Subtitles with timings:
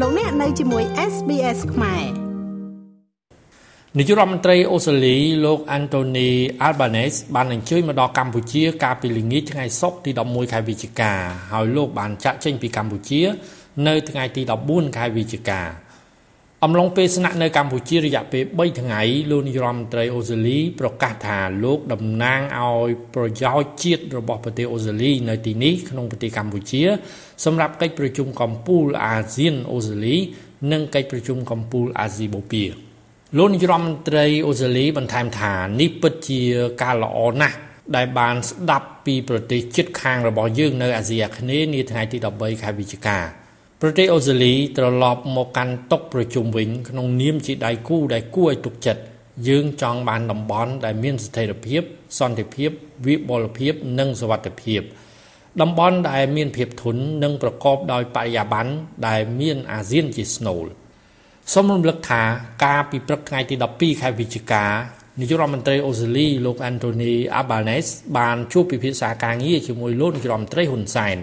[0.00, 2.04] លោកអ្នកនៅជាមួយ SBS ខ្មែរ
[3.98, 6.30] នាយករដ្ឋមន្ត្រីអូស្ត្រាលីលោក Anthony
[6.66, 11.12] Albanese បានអញ្ជើញមកដល់កម្ពុជាកាលពីល្ងាចថ្ងៃសុក្រទី11ខែវិច្ឆិកា
[11.52, 13.22] ហើយលោកបានចាក់ចេញពីកម្ពុជា
[13.86, 15.60] នៅថ្ងៃទី14ខែវិច្ឆិកា
[16.64, 19.00] អំឡុងពេលស្នាក់នៅកម្ពុជារយៈពេល3ថ្ងៃ
[19.30, 26.82] លោកនាយរដ្ឋមន្ត្រីអូស្ត្រាលីប្រកាសថាលោកតំណាងឲ្យប្រយោជន៍ជាតិរបស់ប្រទេសអូស្ត្រាលីនៅទីនេះក្នុងប្រទេសកម្ពុជា
[27.44, 30.16] សម្រាប់កិច្ចប្រជុំកំពូលអាស៊ានអូស្ត្រាលី
[30.72, 32.66] និងកិច្ចប្រជុំកំពូលអាស៊ីបូព៌ា
[33.36, 36.42] លោកនាយរដ្ឋមន្ត្រីអូស្ត្រាលីបន្ថែមថានេះពិតជា
[36.82, 37.56] ការល្អណាស់
[37.96, 43.43] ដែលបានស្ដាប់ពីប្រទេសជិតខាងរបស់យើងនៅអាស៊ីអាគ្នេយ៍នាថ្ងៃទី13ខែវិច្ឆិកា
[43.80, 49.02] ប្រទេសអូស្ត្រាលីត្រឡប់មកកាន់តុប្រជុំវិញ ក្នុងនាមជាដៃគូដែលគួរឲ្យទុកចិត្ត
[49.48, 51.82] យើងចង់បានតំបន់ដែលមានស្ថិរភាព
[52.18, 52.70] សន្តិភាព
[53.06, 54.80] វិបលភាពនិងសុវត្ថិភាព
[55.60, 58.72] តំបន់ដែលមានភាពធន់និងប្រកបដោយបរិយាបន្ន
[59.08, 60.64] ដែលមានអាស៊ានជាស្នូល
[61.52, 62.22] សូមរំលឹកថា
[62.64, 64.64] ការពីព្រឹកថ្ងៃទី12ខែវិច្ឆិកា
[65.20, 71.18] នាយករដ្ឋមន្ត្រីអូស្ត្រាលីលោក Anthony Albanese បានជួបពិភាក្សាការងារជាមួយលោកនាយករដ្ឋមន្ត្រីហ៊ុនសែន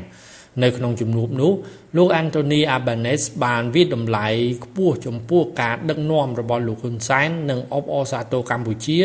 [0.64, 1.52] នៅក្នុងជំនួបនោះ
[1.98, 4.28] លោក Anthony Albanese បានវិតម្លៃ
[4.64, 9.00] ខ្ពស់ចំពោះការដឹកនាំរបស់លោកហ៊ុនសែននិងអបអរសាទរកម្ពុជា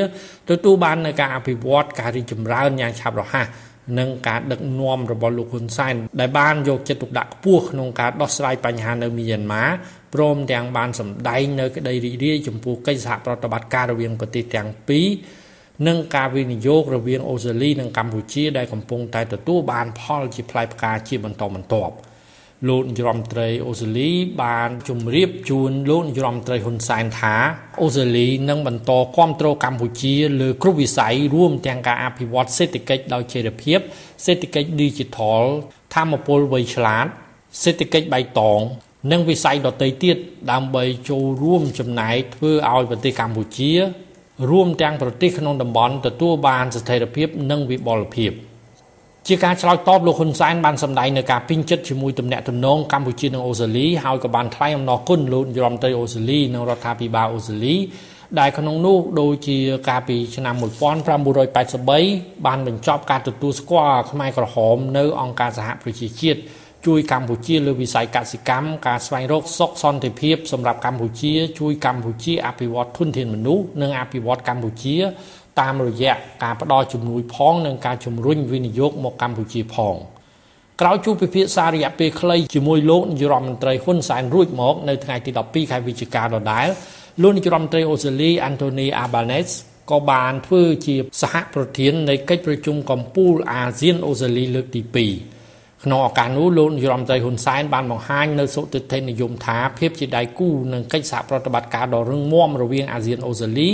[0.51, 3.47] ទទួលបាននូវការអភិវឌ្ឍការរីកចម្រើនយ៉ាងឆាប់រហ័ស
[3.99, 9.65] និងការដឹកនាំរបស់លោកហ៊ុនសែនដែលបានយកចិត្តទុកដាក់ខ្ពស់ក្នុងការដោះស្រាយបញ្ហានៅមីយ៉ាន់ម៉ា
[10.15, 15.07] ព្រមទាំងបានសម្ដែងនៅក្តីរីករាយចំពោះកិច្ចសហប្រតិបត្តិការរវាងប្រទេសទាំងពីរ
[15.87, 21.95] និងការវិនិយោគរវាងអូស្ត្រាលីនិងកម្ពុជាដែលកំពុងតែទទួលបានផលជាផ្លែផ្កាជាបន្តបន្ទាប់
[22.69, 24.11] លោកនាយរដ្ឋមន្ត្រីអូស្ត្រាលី
[24.43, 27.35] បានជម្រាបជូនលោកនាយរដ្ឋមន្ត្រីហ៊ុនសែនថា
[27.83, 33.79] អូស្ត្រាលីនឹងបន្តគ្រប់គ្រងកម្ពុជាលើគ្រប់វិស័យរួមទាំងការអភិវឌ្ឍសេដ្ឋកិច្ចដោយចីរភាព
[34.25, 35.45] សេដ្ឋកិច្ច Digital
[35.95, 37.07] ធម្មពលវៃឆ្លាត
[37.63, 38.61] សេដ្ឋកិច្ចបៃតង
[39.13, 40.17] និងវិស័យដទៃទៀត
[40.53, 43.73] ដើម្បីចូលរួមចំណែកធ្វើឲ្យប្រទេសកម្ពុជា
[44.51, 48.33] រួមទាំងប្រទេសក្នុងតំបន់ទទួលបានស្ថិរភាពនិងវិបលភាព
[49.27, 57.77] ជាការឆ្លើយតបលោកហ៊ុនសែនបានសម្ដែងនៅការពេញចិត្តជាមួយទំនាក់ទំនងកម្ពុជានិងអូស្ត្រាលីហើយក៏បានថ្លែងអំណរគុណលោកនាយរដ្ឋមន្ត្រីអូស្ត្រាលីនិងរដ្ឋាភិបាលអូស្ត្រាលី
[58.39, 59.59] ដែលក្នុងនោះដូចជា
[59.89, 66.41] កាលពីឆ្នាំ1983បានបញ្ចប់ការទទួលស្គាល់ខ្មែរក្រហមនៅអង្គការសហប្រជាជាតិ
[66.87, 74.97] ជួយកម្ពុជាលើវិស័យកសិកម្មការស្វែងរកសុខសន្តិភាពសម្រាប់កម្ពុជា ជួយកម្ពុជាអភិវឌ្ឍធនធានមនុស្សនិងអភិវឌ្ឍកម្ពុជា
[75.61, 79.97] តាមរយៈការផ្ដល់ជំនួយផងនិងការជំរុញវិនិយោគមកកម្ពុជាផង
[80.81, 86.69] ក្រោយជួបពិភាក្សារយៈពេលខ្លីជាមួយលោកនាយរដ្ឋមន្ត្រីហ៊ុនសែនរួចមកនៅថ្ងៃទី12ខែវិច្ឆិកាដដែល
[87.23, 89.55] លោកនាយរដ្ឋមន្ត្រីអូស្ត្រាលី Anthony Albanese
[89.91, 95.36] ក៏បានធ្វើជាសហប្រធាននៃកិច្ចប្រជុំកំពូលអាស៊ានអូស្ត្រាលីលើកទី2
[95.85, 103.69] ក្នុងឱកាសនោះលោកនាយរដ្ឋមន្ត្រីហ៊ុនសែនបានបង្ហាញនៅសុទិដ្ឋិនិយមថាភាពជាដៃគូនឹងកិច្ចសហប្រតិបត្តិការដ៏រឹងមាំរវាងអាស៊ានអូស្ត្រាលី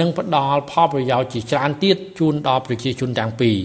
[0.00, 3.56] និងផ្ដល់ផលប្រយោជន៍ជាច្រើនទៀតជូនដល់ប្រជាជនទាំងពីរ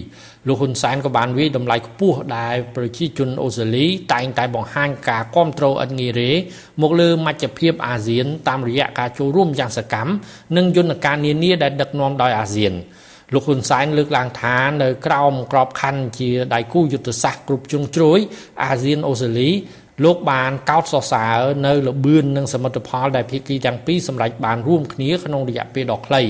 [0.48, 6.30] លោកហ៊ុនសែនក៏បានវាយតម្លៃខ្ពស់ដែលប្រជាជនអូស្ត្រាលីតែងតែបង្ហាញការគ្រប់គ្រងឥតងាយរេ
[6.82, 10.12] មកលើមជ្ឈភាពអាស៊ានតាមរយៈការចូលរួមយ៉ាងសកម្ម
[10.56, 12.74] និងយន្តការនានាដែលដឹកនាំដោយអាស៊ាន
[13.34, 18.18] លោកហ៊ុនសែនលើកឡើងថានៅក្រោមក្របខ័ណ្ឌជាដៃគូយុទ្ធសាស្ត្រគ្រប់ជ្រុងជ្រោយ
[18.64, 19.50] អាស៊ានអូស្ត្រាលី
[20.04, 26.22] លោកបានកោតសរសើរនៅលបឿននិងសមិទ្ធផលដែលភាគីទាំងពីរសម្រេចបានរួមគ្នាក្នុងរយៈពេលដ៏ខ្លី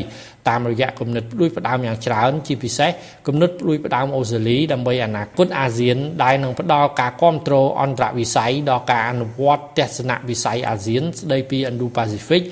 [0.48, 2.90] តាមរយៈគំនិតផ្ដួចផ្ដើមយ៉ាងច្រើនជាពិសេស
[3.26, 12.42] គំនិតផ្ដួចផ្ដើមអូស្ត្រាលីដើម្បីអនាគតអាស៊ានដែលនឹងផ្ដល់ការគ្រប់គ្រងអន្តរវិស័យដល់ការអនុវត្តទស្សនវិស័យអាស៊ានស្ដីពី Indo-Pacific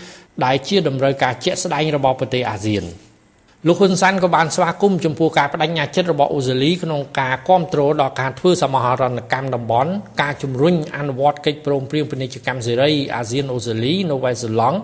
[0.45, 2.87] ដែលជាតម្រូវការជាក់ស្ដែងរបស់ប្រទេសអាស៊ាន។
[3.67, 14.79] លោកហ៊ុនសែនក៏បានស្វាគមន៍ចំពោះការបដិញ្ញាចិត្តរបស់អូស្ត្រាលីក្នុងការគ្រប់គ្រងដល់ការធ្វើសមាហរណកម្មតំបន់ការជំរុញអនុវត្តកិច្ចព្រមព្រៀងពាណិជ្ជកម្មសេរីអាស៊ានអូស្ត្រាលីនៅវ៉ែសេឡង់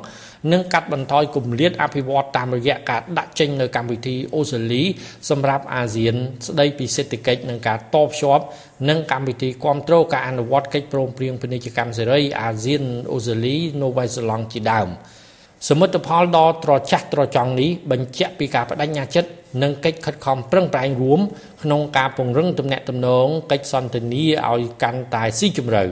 [0.53, 4.83] និងកាត់បន្ថយគម្លាតអភិវឌ្ឍតាមរយៈការដាក់ចេញនៅកម្មវិធីអូស្ត្រាលី
[5.31, 6.15] សម្រាប់អាស៊ាន
[6.47, 8.45] ស្ដីពីសេដ្ឋកិច្ចនិងការតបភ្ជាប់
[8.89, 14.91] និងកម្មវិធីគ្រប់គ្រងការអនុវត្តកិច្ចព្រមព្រៀងពាណិជ្ជកម្មសេរីអាស៊ានអូស្ត្រាលីនៅវ៉ែសេឡង់ជាដើម។
[15.69, 19.31] សមិទ្ធផលដ៏ត្រចះត្រចង់នេះបញ្ជាក់ពីការបដិញ្ញាចិត្ត
[19.63, 21.21] និងកិច្ចខិតខំប្រឹងប្រែងរួម
[21.63, 25.85] ក្នុងការពង្រឹងទំនាក់ទំនងកិច្ចសន្ទនាឲ្យកាន់តែស៊ីជម្រៅ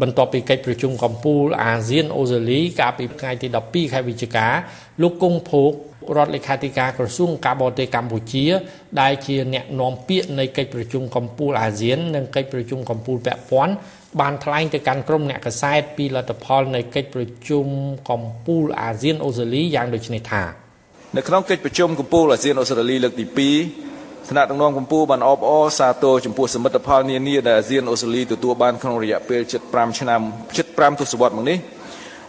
[0.00, 4.46] បន្ទាប់ពីកិច្ចប្រជុំកំពូលអាស៊ានអូស្ត្រាលីកាលពីថ្ងៃទី12ខែវិច្ឆិកា
[5.02, 5.72] លោកគង់ភោគ
[6.16, 8.44] រដ្ឋលេខាធិការក្រសួងការបរទេសកម្ពុជា
[9.00, 13.74] ដែលជាអ្នកនាំពាក្យនៃកិច្ចប្រជុំកំពូលអាស៊ាន និងកិច្ចប្រជុំកំពូលពាក់ព័ន្ធ
[14.20, 17.66] បានថ្លែងទៅកាន់ក្រុមអ្នកកសែតពីលទ្ធផលនៃកិច្ចប្រជុំ
[18.10, 20.42] កំពូលអាស៊ានអូស្ត្រាលីយ៉ាងដូចនេះថា
[21.16, 23.26] នៅក្នុងកិច្ចប្រជុំកំពូលអាស៊ានអូស្ត្រាលីលើកទី
[23.72, 29.40] 2ថ្នាក់ដឹកនាំកម្ពុជាបានអបអរសាទរចំពោះសមិទ្ធផលនានាដែលអាស៊ានអូស្ត្រាលីទទួលបានក្នុងរយៈពេល
[29.70, 30.20] 75ឆ្នាំ
[30.60, 31.58] 75ទសវត្សរ៍មកនេះ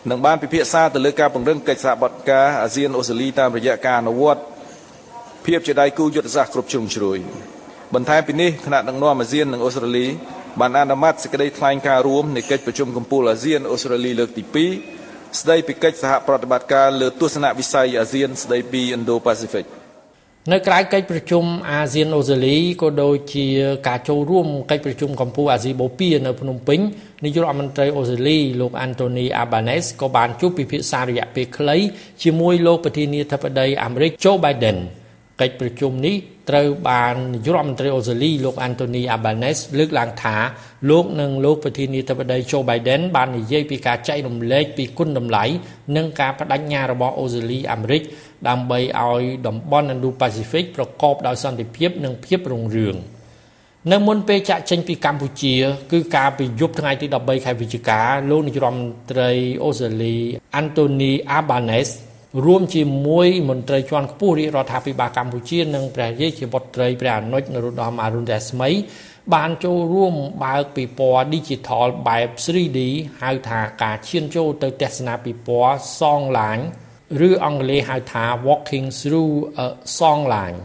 [0.10, 4.42] នឹងបានពិភាក្សាទៅលើការពង្រឹងកិច្ចសហប្រតិការអាស៊ានអូស្ត្រាលីតាមរយៈការអនុវត្ត
[5.46, 7.18] ភាពជាដៃគូយុទ្ធសាស្ត្រគ្រប់ជ្រុងជ្រោយ
[7.94, 10.06] បន្ថែមពីនេះគណៈដឹកនាំអាស៊ាននិងអូស្ត្រាលី
[10.62, 14.44] បានអនុម័តសេចក្តីថ្លែងការណ៍រួមនៃកិច្ចប្រជុំកំពូលអាស៊ានអូស្ត្រាលីលើកទី
[14.92, 19.66] 2ស្តីពីកិច្ចសហប្រតិបត្តិការលើទស្សនវិស័យអាស៊ានស្តីពី Indo-Pacific
[20.52, 23.48] នៅក្រៅកិច្ចប្រជុំអាស៊ានអូស្ត្រាលីក៏ដូចជា
[23.88, 26.80] ការចូលរួមកិច្ចប្រជុំកម្ពុជាអាស៊ីបូព៌ានៅភ្នំពេញ
[27.24, 31.78] នាយករដ្ឋមន្ត្រីអូស្ត្រាលីលោក Anthony Albanese ក៏បានជួបពិភាក្សារយៈពេលខ្លី
[32.24, 34.78] ជាមួយលោកប្រធានាធិបតីអាមេរិក Joe Biden
[35.42, 36.16] កិច្ចប្រជុំនេះ
[36.50, 40.36] ត្រូវបាននាយករដ្ឋមន្ត្រីអូស្ត្រាលីលោក Anthony Albanese លើកឡើងថា
[40.90, 45.44] លោកនិងលោកប្រធានាធិបតី Joe Biden បាននិយាយពីការចែករំលែកពីគុណតម្លៃ
[45.96, 48.02] និងការបដិញ្ញារបស់អូស្ត្រាលីអាមេរិក
[48.50, 52.98] ដើម្បីឲ្យតំបន់ Indo-Pacific ប្រកបដោយសន្តិភាពនិងភាពរុងរឿង
[53.92, 55.56] នៅមុនពេលចាក់ចេញពីកម្ពុជា
[55.92, 58.00] គឺការពីយប់ថ្ងៃទី13ខែវិច្ឆិកា
[58.30, 59.32] លោកនាយរដ្ឋមន្ត្រី
[59.64, 60.16] អូស្ត្រាលី
[60.62, 61.94] Anthony Albanese
[62.46, 68.70] រួមជាមួយមន្ត្រីជាន់ខ្ពស់រាជរដ្ឋាភិបាលកម្ពុជានិងព្រះរាជាបុត្រីព្រះអនុជនរោត្តមអរុណរស្មី
[69.34, 70.14] បានចូលរួម
[70.44, 72.80] បើកពិព័រណ៍ Digital បែប 3D
[73.22, 76.64] ហៅថាការឈានចូលទៅទស្សនាពិព័រណ៍ Songline
[77.28, 79.34] ឬអង់គ្លេសហៅថា Walking through
[79.66, 80.60] a Songline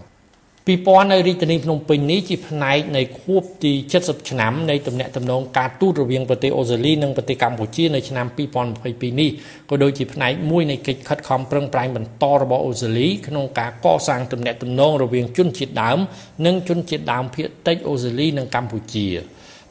[0.69, 3.73] ពិព័រណ៍នៅរាជធានីភ្នំពេញនេះជាផ្នែកនៃខួបទី
[4.03, 8.27] 70ឆ្នាំនៃទំនាក់ទំនងការទូតរវាងប្រទេសអូស្ត្រាលីនិងប្រទេសកម្ពុជានៅឆ្នាំ
[8.73, 9.31] 2022នេះ
[9.71, 15.99] ក៏ដូចជាផ្នែកមួយនៃកិច្ចខិតខំប្រឹងប្រែងបន្តរបស់អូស្ត្រាលីក្នុងការកសាងទំនាក់ទំនងរវាងជនជាតិដើម
[16.47, 19.09] និងជនជាតិដើមភាគតិចអូស្ត្រាលីនិងកម្ពុជា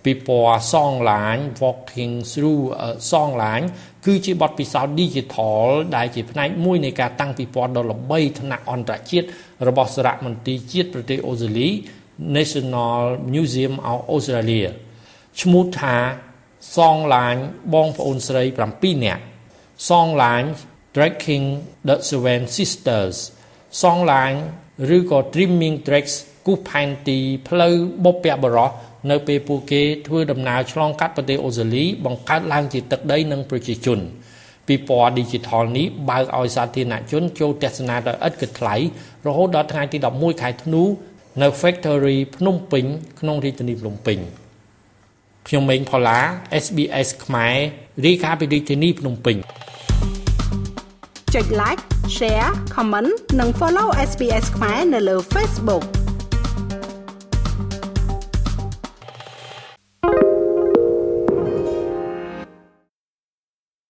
[0.05, 3.65] ពិព័រណ៍ Songline Walking Through a Songline
[4.05, 5.61] គឺជាបទពិសោធន៍ Digital
[5.95, 9.27] ដែលជាផ្នែកមួយនៃការតាំងពិព័រណ៍ដ៏ល្បីថ្នាក់អន្តរជាតិ
[9.67, 11.69] របស់សារមន្ទីរជាតិប្រទេសអូស្ត្រាលី
[12.37, 12.99] National
[13.33, 14.69] Museum of Australia
[15.41, 15.95] ឈ្មោះថា
[16.75, 17.41] Songline
[17.73, 18.43] បងប្អូនស្រី
[18.75, 19.23] 7នាក់
[19.87, 20.49] Songline
[20.95, 21.45] Tracking
[21.87, 23.15] the Seven Sisters
[23.81, 24.39] Songline
[24.95, 26.15] ឬក៏ Dreaming Tracks
[26.45, 27.75] គូសផែនទីផ្លូវ
[28.05, 28.71] បុព្វបុរស
[29.09, 33.99] នៅពេលពួកគេធ្វើដំណើរឆ្លងកាត់ប្រទេសអូស្ត្រាលីបង្កើតឡើងជាទឹកដីនិងប្រជាជន
[34.67, 38.75] ពិព័រណ៍ Digital នេះបើកឲ្យសាធារណជនចូលទស្សនាដោយឥតគិតថ្លៃ
[39.27, 40.83] រហូតដល់ថ្ងៃទី11ខែធ្នូ
[41.41, 42.85] នៅ Factory ភ្នំពេញ
[43.19, 44.17] ក្នុងរាជធានីភ្នំពេញ
[45.47, 46.19] ខ្ញុំម៉េងផល្លា
[46.63, 47.55] SBS ខ្មែរ
[48.05, 49.35] រាយការណ៍ពីរាជធានីភ្នំពេញ
[51.35, 51.81] ចុច like
[52.17, 55.83] share comment និង follow SBS ខ្មែរនៅលើ Facebook